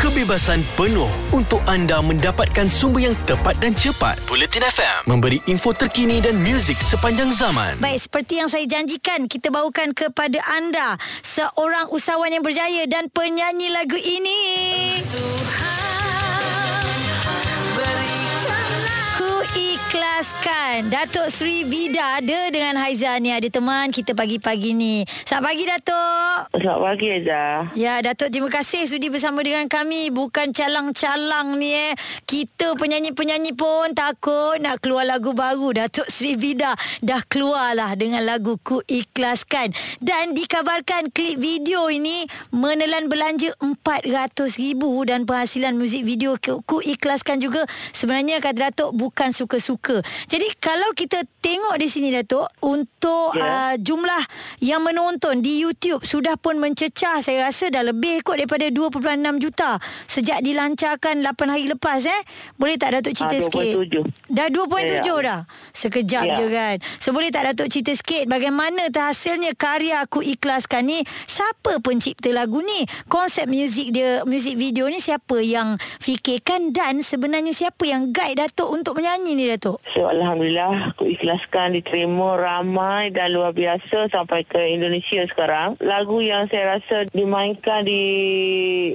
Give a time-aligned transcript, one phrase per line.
[0.00, 4.16] kebebasan penuh untuk anda mendapatkan sumber yang tepat dan cepat.
[4.24, 7.76] Bulletin FM memberi info terkini dan muzik sepanjang zaman.
[7.76, 13.68] Baik, seperti yang saya janjikan, kita bawakan kepada anda seorang usahawan yang berjaya dan penyanyi
[13.68, 14.40] lagu ini.
[19.20, 19.44] Ku
[20.20, 25.00] ikhlaskan Datuk Sri Vida ada dengan Haiza ni ada teman kita pagi-pagi ni.
[25.24, 26.36] Selamat pagi Datuk.
[26.60, 27.44] Selamat pagi Aza.
[27.72, 31.96] Ya Datuk terima kasih sudi bersama dengan kami Bukan calang-calang ni eh
[32.28, 38.20] Kita penyanyi-penyanyi pun takut Nak keluar lagu baru Datuk Sri Vida Dah keluar lah dengan
[38.20, 39.72] lagu Ku Ikhlaskan
[40.04, 47.40] Dan dikabarkan klip video ini Menelan belanja RM400,000 Dan penghasilan muzik video Ku Ku Ikhlaskan
[47.40, 47.64] juga
[47.96, 53.42] Sebenarnya kata Datuk bukan suka-suka Jadi kalau kita tengok di sini Datuk Untuk Ya.
[53.42, 54.22] uh, jumlah
[54.58, 58.98] yang menonton di YouTube Sudah pun mencecah Saya rasa dah lebih kot daripada 2.6
[59.38, 62.22] juta Sejak dilancarkan 8 hari lepas eh
[62.54, 64.02] Boleh tak Datuk cerita Ah, sikit 2.7.
[64.28, 65.14] Dah 2.7 Ya.
[65.20, 65.40] dah
[65.70, 66.36] Sekejap Ya.
[66.36, 71.78] je kan So boleh tak Datuk cerita sikit Bagaimana terhasilnya karya Aku Ikhlaskan ni Siapa
[71.78, 77.84] pencipta lagu ni Konsep muzik dia Muzik video ni Siapa yang fikirkan Dan sebenarnya siapa
[77.84, 83.52] yang guide Datuk Untuk menyanyi ni Datuk So Alhamdulillah aku ikhlaskan diterima ramai dan luar
[83.52, 85.76] biasa sampai ke Indonesia sekarang.
[85.76, 88.00] Lagu yang saya rasa dimainkan di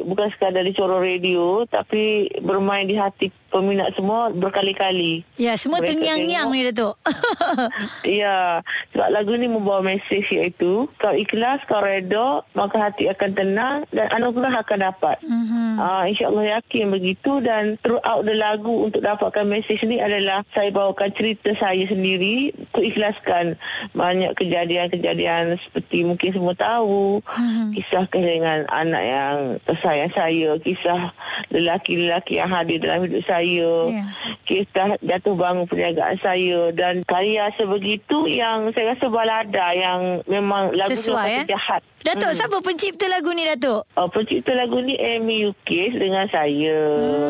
[0.01, 5.23] bukan sekadar di corong radio tapi bermain di hati peminat semua berkali-kali.
[5.39, 6.99] Ya semua Mereka terngiang-ngiang ni Datuk
[8.19, 8.59] Ya,
[8.91, 14.11] sebab lagu ni membawa mesej iaitu kau ikhlas, kau reda, maka hati akan tenang dan
[14.11, 15.15] anugerah akan dapat.
[15.23, 15.79] Mhm.
[15.79, 21.11] Uh, InsyaAllah yakin begitu dan throughout the lagu untuk dapatkan mesej ni adalah saya bawakan
[21.15, 23.55] cerita saya sendiri ku ikhlaskan
[23.95, 27.77] banyak kejadian-kejadian seperti mungkin semua tahu Mhm.
[27.77, 31.11] kisah kehilangan anak yang tersayang saya kisah
[31.53, 34.03] lelaki-lelaki yang hadir dalam hidup saya Ya.
[34.45, 40.97] kisah jatuh bangun perniagaan saya dan karya sebegitu yang saya rasa balada yang memang lagu
[40.97, 41.45] Sesuai, tu eh?
[41.53, 42.37] jahat Datuk hmm.
[42.37, 46.77] siapa pencipta lagu ni Datuk Uh, pencipta lagu ni Amy Yukis dengan saya.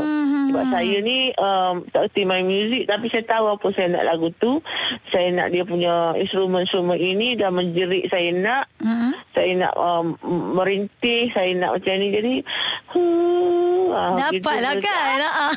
[0.01, 0.49] Hmm.
[0.49, 4.27] Sebab saya ni um, tak erti main muzik tapi saya tahu apa saya nak lagu
[4.35, 4.59] tu.
[5.13, 8.65] Saya nak dia punya instrumen-instrumen ini dan menjerit saya nak.
[8.81, 9.04] Mhm.
[9.45, 10.17] Saya nak um,
[10.57, 12.07] merintih, saya nak macam ni.
[12.09, 12.33] Jadi
[12.97, 14.89] hmm, ah, Dapatlah gitu.
[14.89, 15.53] kan Ah.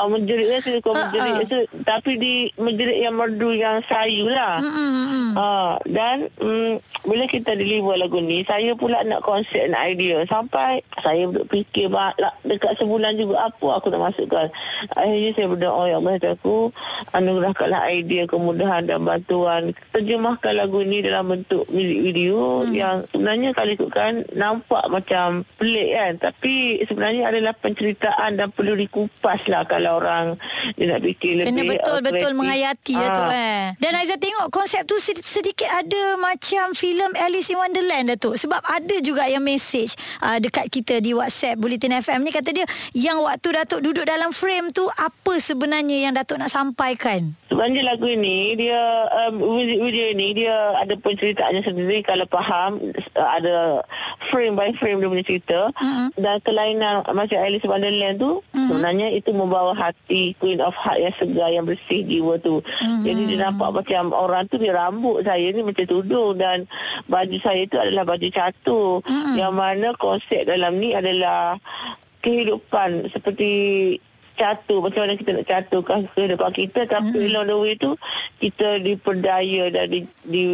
[0.00, 1.44] Ah, menjerit kan saya kau Ah, menjerit ah.
[1.44, 4.64] tu tapi di menjerit yang merdu yang sayu lah.
[4.64, 5.28] Mm-mm, mm-mm.
[5.36, 10.80] Ah, dan mm, bila kita deliver lagu ni, saya pula nak konsep nak idea sampai
[10.98, 14.48] saya duduk fikir bah, lah, dekat sebulan juga apa aku nak masukkan.
[14.90, 16.72] Akhirnya saya berdoa ya Allah aku
[17.10, 22.72] anugerahkanlah idea kemudahan dan bantuan terjemahkan lagu ni dalam bentuk muzik video hmm.
[22.72, 29.44] yang sebenarnya kalau ikutkan nampak macam pelik kan tapi sebenarnya adalah penceritaan dan perlu dikupas
[29.46, 30.36] lah kalau orang
[30.72, 32.38] dia nak fikir Kena lebih betul-betul uh, kreatif.
[32.38, 33.30] menghayati lah tu Ah.
[33.32, 33.62] eh.
[33.78, 38.38] Dan Aizah tengok konsep tu sed- sedikit ada macam filem Alice in Wonderland Datuk.
[38.38, 42.62] Sebab ada juga yang message uh, dekat kita di WhatsApp Bulletin FM ni kata dia
[42.94, 47.34] yang waktu Datuk duduk dalam frame tu apa sebenarnya yang Datuk nak sampaikan?
[47.50, 48.78] Sebenarnya lagu ini dia
[49.26, 52.78] um, video ini dia ada penceritaannya sendiri kalau faham
[53.18, 53.82] uh, ada
[54.30, 56.14] frame by frame dia punya cerita Mhm.
[56.14, 58.68] dan kelainan macam Alice in Wonderland tu Mhm.
[58.72, 62.64] sebenarnya itu membawa hati Queen of Heart yang segar yang bersih jiwa tu.
[62.64, 63.04] Mhm.
[63.04, 66.64] Jadi dia nampak macam orang tu dia rambut saya ni macam tudung dan
[67.06, 69.34] baju saya tu adalah baju catur Mhm.
[69.36, 71.60] yang mana konsep dalam ni adalah
[72.24, 73.52] kehidupan seperti
[74.34, 77.30] catur macam mana kita nak caturkan kehidupan kita tapi mm-hmm.
[77.30, 77.90] along the way tu
[78.42, 80.44] kita diperdaya dan di, di,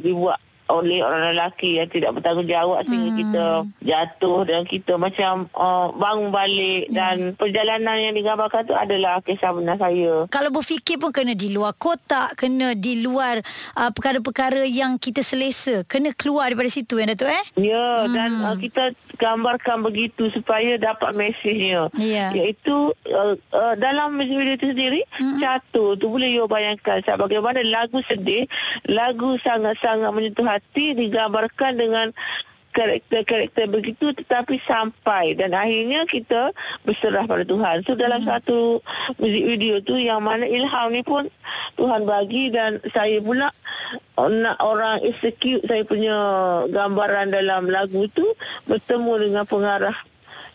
[0.00, 3.18] dibuat oleh orang lelaki yang tidak bertanggungjawab sehingga Hmm.
[3.22, 3.44] kita
[3.86, 9.78] jatuh dan kita macam uh, bangun balik dan perjalanan yang digambarkan tu adalah kisah benar
[9.78, 10.26] saya.
[10.26, 13.40] Kalau berfikir pun kena di luar kotak, kena di luar
[13.78, 17.44] uh, perkara-perkara yang kita selesa, kena keluar daripada situ ya Datuk eh?
[17.58, 18.12] Ya hmm.
[18.12, 18.84] dan uh, kita
[19.16, 21.88] gambarkan begitu supaya dapat mesejnya.
[21.94, 22.34] Ya.
[22.34, 25.36] Iaitu uh, uh, dalam video itu sendiri Hmm.
[25.36, 25.40] hmm.
[25.40, 28.48] catur tu boleh you bayangkan bagaimana lagu sedih,
[28.88, 32.06] lagu sangat-sangat menyentuh hati digambarkan dengan
[32.76, 36.52] karakter-karakter begitu tetapi sampai dan akhirnya kita
[36.84, 37.88] berserah pada Tuhan.
[37.88, 38.28] So dalam hmm.
[38.28, 38.84] satu
[39.16, 41.24] muzik video tu yang mana ilham ni pun
[41.80, 43.48] Tuhan bagi dan saya pula
[44.20, 46.16] uh, nak orang execute saya punya
[46.68, 48.28] gambaran dalam lagu tu
[48.68, 49.96] bertemu dengan pengarah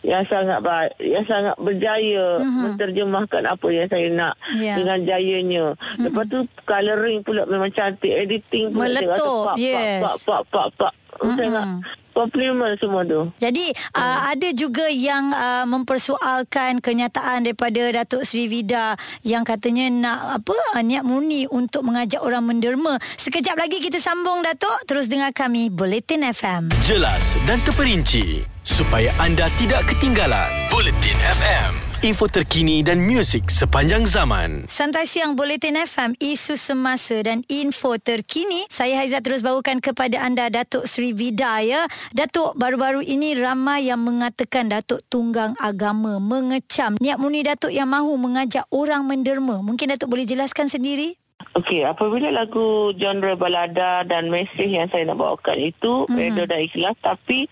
[0.02, 2.44] yang sangat baik, yang sangat berjaya Mhm.
[2.44, 2.62] uh-huh.
[2.68, 4.74] menterjemahkan apa yang saya nak Ya.
[4.74, 5.64] dengan jayanya.
[5.78, 6.02] Uh-huh.
[6.02, 9.78] Lepas tu colouring pula memang cantik, editing pula Meletup, saya rasa pak, yes.
[9.78, 10.92] pak pak pak pak pak.
[11.20, 13.32] Nak Komplimen semua tu.
[13.40, 13.96] Jadi hmm.
[13.96, 20.56] uh, ada juga yang uh, mempersoalkan kenyataan daripada Datuk Sri Vida yang katanya nak apa
[20.76, 23.00] uh, niat murni untuk mengajak orang menderma.
[23.16, 26.68] Sekejap lagi kita sambung Datuk terus dengar kami Bulletin FM.
[26.84, 34.66] Jelas dan terperinci supaya anda tidak ketinggalan Bulletin FM info terkini dan muzik sepanjang zaman.
[34.66, 38.66] Santai siang Bulletin FM, isu semasa dan info terkini.
[38.66, 41.86] Saya Haiza terus bawakan kepada anda Datuk Sri Vida ya.
[42.10, 48.18] Datuk, baru-baru ini ramai yang mengatakan Datuk tunggang agama mengecam niat murni Datuk yang mahu
[48.18, 49.62] mengajak orang menderma.
[49.62, 51.21] Mungkin Datuk boleh jelaskan sendiri?
[51.52, 56.16] Okey, apabila lagu genre balada dan mesej yang saya nak bawakan itu mm-hmm.
[56.16, 57.50] redha dan ikhlas tapi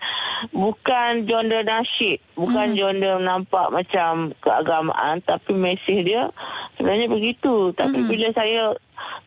[0.49, 2.79] bukan genre nasyid, bukan mm-hmm.
[2.79, 6.33] genre nampak macam keagamaan tapi mesej dia
[6.79, 7.75] sebenarnya begitu.
[7.77, 8.11] Tapi mm-hmm.
[8.11, 8.63] bila saya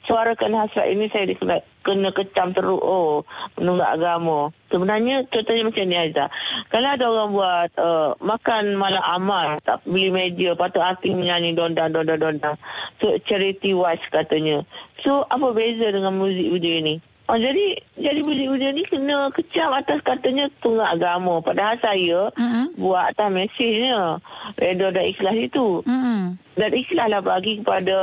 [0.08, 3.28] suarakan hasrat ini saya kena, kena kecam teruk oh
[3.60, 4.50] menunggak agama.
[4.72, 6.28] Sebenarnya contohnya macam ni Aizah.
[6.72, 11.92] Kalau ada orang buat uh, makan malam amal tak beli meja patut hati menyanyi dondang
[11.92, 12.56] dondang dondang.
[12.98, 14.64] So charity wise katanya.
[15.04, 16.98] So apa beza dengan muzik video ni?
[17.24, 21.40] Oh, jadi jadi video ni kena kecam atas katanya tunggak agama.
[21.40, 22.66] Padahal saya uh-huh.
[22.76, 24.20] buat atas mesejnya
[24.60, 25.80] redha dan ikhlas itu.
[25.80, 26.36] Uh-huh.
[26.54, 27.98] Dan ikhlaslah bagi kepada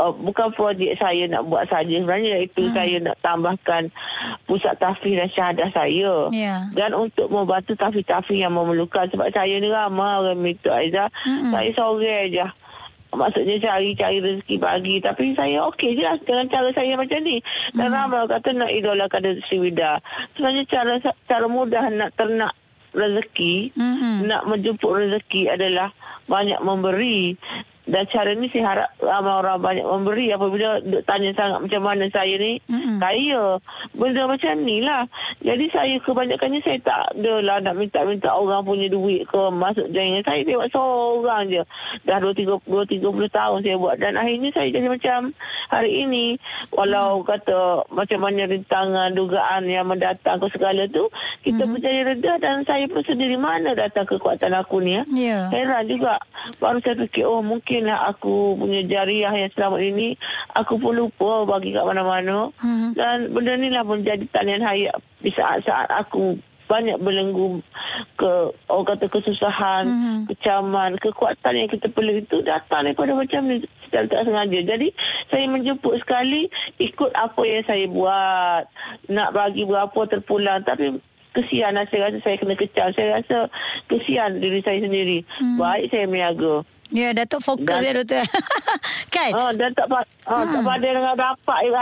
[0.00, 2.74] uh, bukan projek saya nak buat saja sebenarnya itu hmm.
[2.76, 3.82] saya nak tambahkan
[4.44, 6.68] pusat tafsir dan syahadah saya yeah.
[6.76, 11.50] dan untuk membantu tafsir-tafsir yang memerlukan sebab saya ni ramai orang minta Aizah hmm.
[11.52, 12.52] saya sore aja
[13.16, 17.40] maksudnya cari-cari rezeki pagi tapi saya okey je lah dengan cara saya macam ni
[17.72, 17.96] dan hmm.
[17.96, 19.98] ramai kata nak idolakan Sri Wida
[20.36, 20.92] sebenarnya cara
[21.26, 22.52] cara mudah nak ternak
[22.92, 24.28] rezeki hmm.
[24.28, 25.90] nak menjemput rezeki adalah
[26.28, 27.34] banyak memberi
[27.86, 32.34] dan cara ni saya harap ramai orang banyak memberi apabila tanya sangat macam mana saya
[32.34, 32.98] ni mm-hmm.
[32.98, 33.42] kaya
[33.94, 35.06] benda macam ni lah
[35.38, 40.42] jadi saya kebanyakannya saya tak adalah nak minta-minta orang punya duit ke masuk jaringan saya
[40.42, 41.62] tengok seorang je
[42.02, 45.30] dah 2-30 tahun saya buat dan akhirnya saya jadi macam
[45.70, 46.42] hari ini
[46.74, 47.26] walau mm.
[47.30, 51.06] kata macam mana rintangan dugaan yang mendatang ke segala tu
[51.46, 51.72] kita mm-hmm.
[51.78, 55.42] berjaya reda dan saya pun sendiri mana datang kekuatan aku ni ya yeah.
[55.54, 56.18] heran juga
[56.58, 60.16] baru saya fikir oh mungkin mungkinlah aku punya jariah yang selama ini
[60.56, 62.96] aku pun lupa bagi kat mana-mana hmm.
[62.96, 66.40] dan benda ni lah menjadi talian hayat di saat-saat aku
[66.72, 67.60] banyak belenggu
[68.16, 70.20] ke orang kata kesusahan, hmm.
[70.32, 74.74] kecaman, kekuatan yang kita perlu itu datang daripada macam ni secara tak sengaja.
[74.74, 74.88] Jadi
[75.28, 76.48] saya menjemput sekali
[76.80, 78.66] ikut apa yang saya buat.
[79.12, 80.98] Nak bagi berapa terpulang tapi
[81.38, 82.88] kesian lah saya rasa saya kena kecam.
[82.98, 83.38] Saya rasa
[83.86, 85.22] kesian diri saya sendiri.
[85.38, 85.62] Hmm.
[85.62, 86.66] Baik saya meniaga.
[86.94, 88.22] Ya, Datuk fokus dan, ya, Doktor.
[89.14, 89.30] kan?
[89.34, 90.46] Oh, dan tak, ha.
[90.46, 91.74] tak pada dengan dapat, Ibu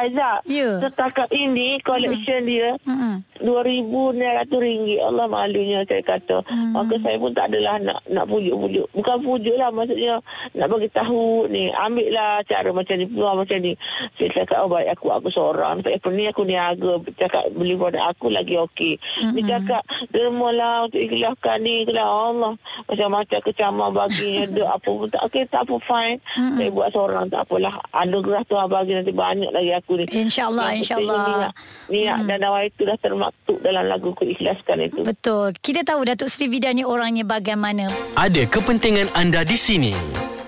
[0.48, 0.68] Ya.
[0.80, 2.48] Setakat ini, collection hmm.
[2.48, 3.14] dia, hmm.
[3.44, 5.04] RM2,900.
[5.04, 6.40] Allah malunya, saya kata.
[6.48, 6.72] Hmm.
[6.72, 8.88] Maka saya pun tak adalah nak nak pujuk-pujuk.
[8.96, 10.24] Bukan pujuk lah, maksudnya
[10.56, 11.68] nak bagi tahu ni.
[11.74, 13.72] Ambil lah cara macam ni, peluang macam ni.
[14.16, 15.84] Saya cakap, oh baik, aku aku seorang.
[15.84, 16.92] Tak apa ni, aku niaga.
[17.20, 18.96] Cakap, beli produk aku lagi okey.
[19.20, 19.36] Hmm.
[19.36, 21.84] Dia cakap, derma lah untuk ikhlaskan ni.
[21.92, 22.56] Allah.
[22.88, 24.64] Macam-macam kecaman baginya.
[24.74, 26.18] Apa pun tak okey tak apa fine.
[26.20, 26.56] Mm-hmm.
[26.58, 27.74] saya buat seorang tak apalah.
[27.94, 30.04] Anugerah Tuhan bagi nanti banyak lagi aku ni.
[30.06, 31.50] Insyaallah insyaallah.
[31.90, 32.18] niat.
[32.24, 32.28] Mm.
[32.30, 35.00] dan awal itu dah termaktub dalam lagu ikhlaskan itu.
[35.04, 35.54] Betul.
[35.58, 37.88] Kita tahu Datuk Sri Vida ni orangnya bagaimana.
[38.18, 39.92] Ada kepentingan anda di sini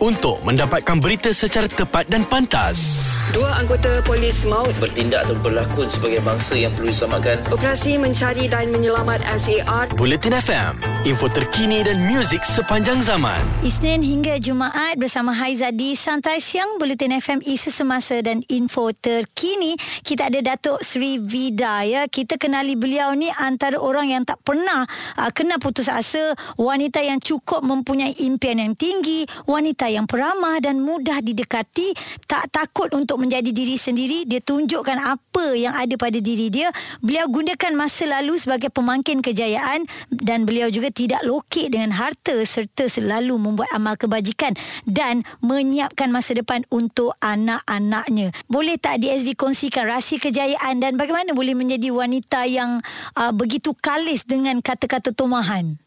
[0.03, 3.07] untuk mendapatkan berita secara tepat dan pantas.
[3.31, 7.41] Dua anggota polis maut bertindak atau berlakon sebagai bangsa yang perlu diselamatkan.
[7.49, 9.89] Operasi mencari dan menyelamat SAR.
[9.97, 10.73] Bulletin FM,
[11.09, 13.41] info terkini dan muzik sepanjang zaman.
[13.65, 19.81] Isnin hingga Jumaat bersama Haiza di Santai Siang Bulletin FM isu semasa dan info terkini.
[20.05, 22.05] Kita ada Datuk Sri Vida ya.
[22.11, 24.85] Kita kenali beliau ni antara orang yang tak pernah
[25.17, 30.61] uh, kena putus asa, wanita yang cukup mempunyai impian yang tinggi, wanita wanita yang peramah
[30.61, 31.97] dan mudah didekati,
[32.29, 36.69] tak takut untuk menjadi diri sendiri, dia tunjukkan apa yang ada pada diri dia.
[37.01, 42.93] Beliau gunakan masa lalu sebagai pemangkin kejayaan dan beliau juga tidak lokek dengan harta serta
[42.93, 44.53] selalu membuat amal kebajikan
[44.85, 48.37] dan menyiapkan masa depan untuk anak-anaknya.
[48.53, 52.85] Boleh tak DSV kongsikan rahsia kejayaan dan bagaimana boleh menjadi wanita yang
[53.17, 55.81] uh, begitu kalis dengan kata-kata tomahan?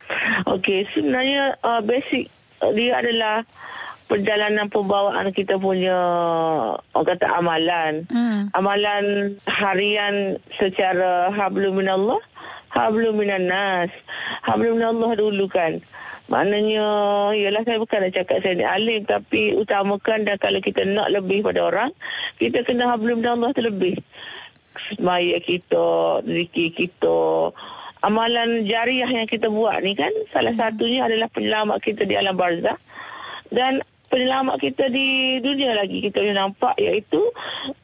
[0.49, 2.31] Okey, sebenarnya uh, basic
[2.65, 3.45] uh, dia adalah
[4.09, 5.95] perjalanan pembawaan kita punya
[6.97, 7.93] orang kata amalan.
[8.09, 8.49] Hmm.
[8.57, 12.17] Amalan harian secara hablum minallah,
[12.73, 13.93] hablum minannas.
[14.41, 15.77] Hablum minallah dulu kan.
[16.29, 16.85] Maknanya,
[17.33, 21.41] ialah saya bukan nak cakap saya ni alim tapi utamakan dan kalau kita nak lebih
[21.41, 21.89] pada orang,
[22.41, 23.97] kita kena hablum minallah terlebih.
[24.93, 27.49] Semaya kita, zikir kita,
[28.05, 32.79] amalan jariah yang kita buat ni kan salah satunya adalah penyelamat kita di alam barzah
[33.51, 37.21] dan penyelamat kita di dunia lagi kita boleh nampak iaitu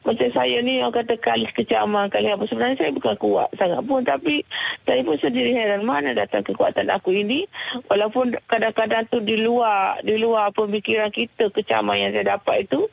[0.02, 4.02] macam saya ni orang kata kali kecaman kali apa sebenarnya saya bukan kuat sangat pun
[4.02, 4.42] tapi
[4.86, 7.50] saya pun sendiri heran mana datang kekuatan aku ini.
[7.90, 12.86] Walaupun kadang-kadang tu di luar di luar pemikiran kita kecaman yang saya dapat itu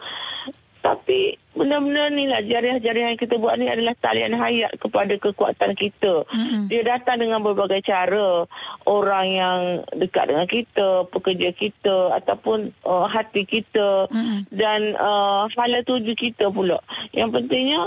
[0.82, 6.26] tapi benar-benar ni lah jariah-jariah yang kita buat ni adalah talian hayat kepada kekuatan kita.
[6.26, 6.62] Mm-hmm.
[6.66, 8.44] Dia datang dengan berbagai cara.
[8.82, 9.60] Orang yang
[9.94, 14.50] dekat dengan kita, pekerja kita ataupun uh, hati kita mm-hmm.
[14.50, 16.82] dan uh, hala tuju kita pula.
[17.14, 17.86] Yang pentingnya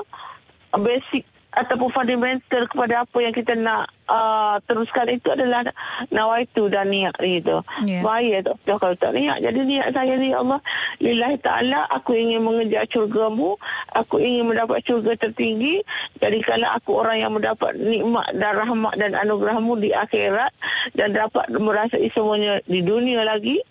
[0.71, 5.65] basic ataupun fundamental kepada apa yang kita nak uh, teruskan itu adalah
[6.13, 7.61] nawaitu dan niat gitu.
[7.83, 8.01] Yeah.
[8.05, 9.41] Bahaya tak dah kalau tak niat.
[9.41, 10.59] Jadi niat saya ni Allah
[11.01, 13.57] lillahi ta'ala aku ingin mengejar syurgamu.
[13.93, 15.81] Aku ingin mendapat syurga tertinggi.
[16.21, 20.51] Jadi kalau aku orang yang mendapat nikmat dan rahmat dan anugerahmu di akhirat
[20.93, 23.61] dan dapat merasai semuanya di dunia lagi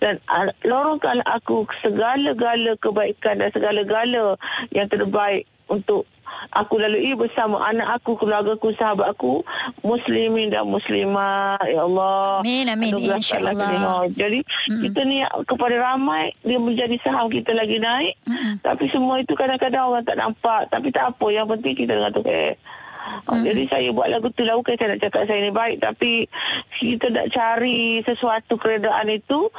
[0.00, 4.34] dan uh, lorongkan aku segala-gala kebaikan dan segala-gala
[4.74, 6.04] yang terbaik untuk
[6.52, 9.42] aku lalui bersama anak aku, keluarga aku, sahabat aku,
[9.86, 11.62] muslimin dan muslimat.
[11.64, 12.44] Ya Allah.
[12.44, 12.98] Amin, amin.
[12.98, 14.08] InsyaAllah.
[14.12, 14.82] Jadi, mm-hmm.
[14.88, 18.14] kita ni kepada ramai, dia menjadi saham kita lagi naik.
[18.28, 18.54] Mm-hmm.
[18.64, 20.68] Tapi semua itu kadang-kadang orang tak nampak.
[20.68, 22.54] Tapi tak apa, yang penting kita dengan tu eh.
[23.02, 23.42] Hmm.
[23.42, 26.22] Jadi saya buat lagu tu lah Bukan saya nak cakap saya ni baik Tapi
[26.70, 29.50] Kita nak cari Sesuatu keredaan itu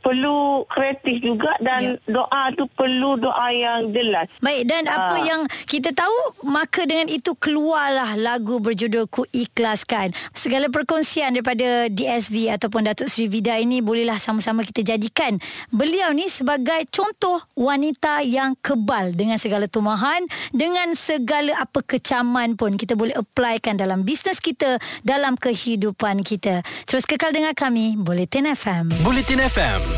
[0.00, 2.22] perlu kreatif juga dan ya.
[2.22, 4.30] doa tu perlu doa yang jelas.
[4.40, 4.94] Baik dan ha.
[4.94, 10.14] apa yang kita tahu maka dengan itu keluarlah lagu berjudul Ku Ikhlaskan.
[10.32, 15.36] Segala perkongsian daripada DSV ataupun Datuk Sri Vida ini bolehlah sama-sama kita jadikan
[15.74, 20.22] beliau ni sebagai contoh wanita yang kebal dengan segala tumahan
[20.54, 26.62] dengan segala apa kecaman pun kita boleh applykan dalam bisnes kita dalam kehidupan kita.
[26.86, 29.02] Terus kekal dengan kami Bulletin FM.
[29.02, 29.97] Bulletin FM